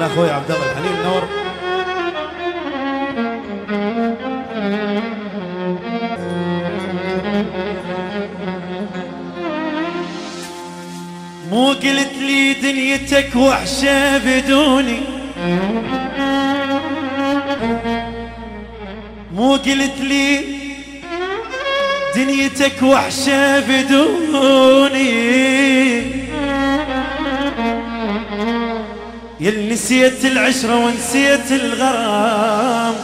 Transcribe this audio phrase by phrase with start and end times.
[0.00, 1.22] لاخوي عبد الله الحليم نور
[11.50, 15.00] مو قلت لي دنيتك وحشة بدوني.
[19.34, 20.40] مو قلت لي
[22.16, 25.10] دنيتك وحشة بدوني.
[29.40, 32.94] يل نسيت العشرة ونسيت الغرام.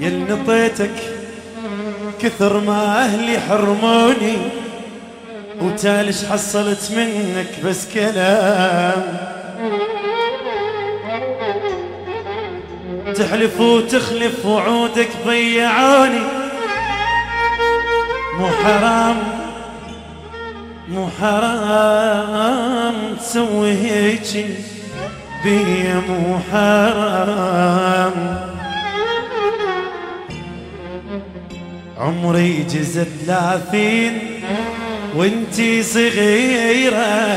[0.00, 0.90] يل نطيتك
[2.20, 4.36] كثر ما أهلي حرموني
[5.60, 9.16] وتالش حصلت منك بس كلام.
[13.14, 16.20] تحلف وتخلف وعودك ضيعوني
[18.38, 19.45] مو حرام.
[20.88, 24.46] مو حرام تسوي هيجي
[25.44, 28.12] بيا مو حرام
[31.98, 34.18] عمري جزء ثلاثين
[35.16, 37.36] وانتي صغيرة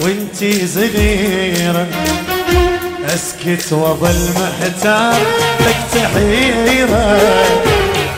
[0.00, 1.86] وانتي صغيرة.
[3.06, 5.20] اسكت واظل محتار
[5.60, 7.20] لك تحيرة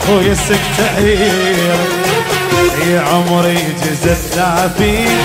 [0.06, 1.78] خويا سكت حيرة
[2.86, 5.18] يا عمري جزء ثلاثين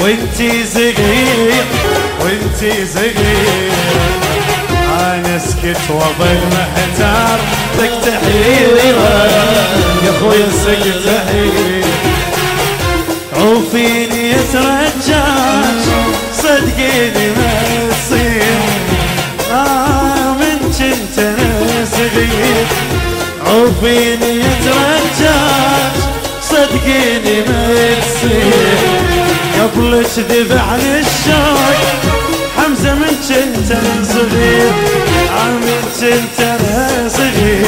[0.00, 1.64] وانتي صغير
[2.20, 3.72] وانتي صغير.
[5.00, 7.38] أنا اسكت وأظل محتار
[7.78, 9.28] لك تحيرة
[10.06, 11.86] يا خويا سكت حيرة
[13.36, 15.84] عوفيني يترجاش
[16.38, 18.60] صدقيني ما يصير.
[19.52, 22.66] آه من كنت أنا صغير.
[23.46, 25.41] عوفيني يترجاش
[26.62, 28.52] صدقيني ما يصير
[29.60, 30.58] قبل كذب
[32.56, 33.72] حمزة من كنت
[34.12, 34.72] صغير.
[35.56, 37.66] من كنت أنا صغير.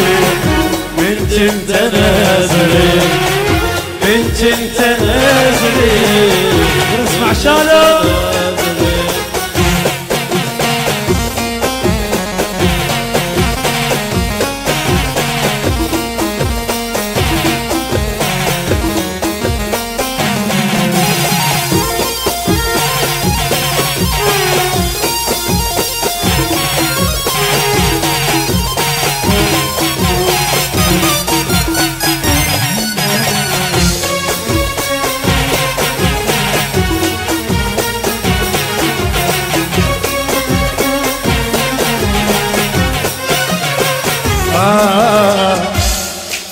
[0.99, 3.03] من كنت أنا صغير.
[4.03, 6.65] من كنت أنا صغير.
[7.05, 8.14] اسمع شالو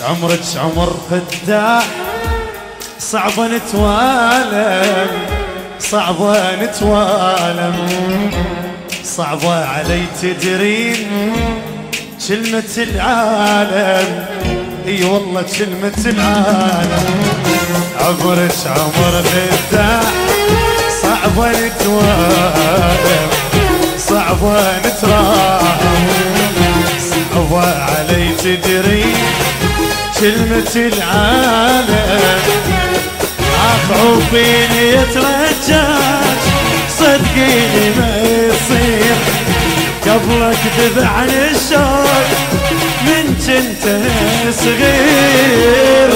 [0.02, 1.84] عمرك عمر فتاح
[2.98, 5.10] صعبة نتوالم
[5.80, 7.76] صعبة نتوالم.
[9.04, 11.32] صعبة علي تدرين
[12.28, 14.26] كلمة العالم.
[14.86, 17.06] إي والله كلمة العالم.
[18.00, 20.12] عمرك عمر فتاح
[21.02, 23.28] صعبة نتوالم
[23.98, 25.61] صعبة علي
[28.42, 29.04] تدري
[30.20, 32.40] كلمة العالم.
[33.62, 36.40] عفو فيني يترجاك
[36.98, 39.16] صدقيني ما يصير.
[40.06, 42.26] قبلك ذبح الشوق
[43.06, 43.84] من كنت
[44.54, 46.12] صغير.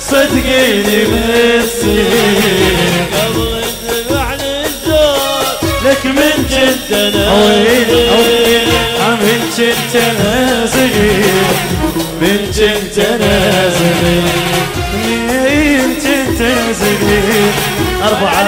[0.00, 3.06] صدقيني ما يصير.
[3.14, 3.50] قبل
[3.88, 5.46] تذبحني الزور
[5.84, 7.24] لك من كنت أنا
[9.56, 11.56] كنت أنا صغير
[12.20, 13.70] من كنت أنا
[14.94, 17.52] من كنت أنا صغير
[18.02, 18.42] أربعة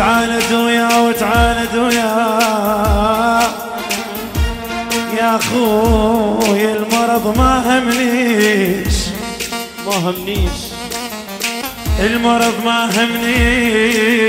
[0.00, 3.42] وتعاند وياه وتعاند وياه
[5.18, 8.94] يا أخوي المرض ما همنيش.
[9.86, 10.60] ما همنيش.
[12.00, 14.20] المرض ما همنيش.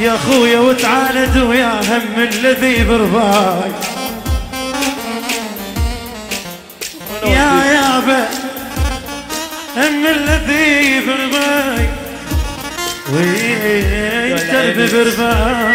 [0.00, 3.72] يا اخويا وتعاند ويا هم الذي برضاي
[7.24, 8.28] يا يابا
[9.76, 11.99] هم الذي برضاي
[13.12, 15.74] ويتربي برضاي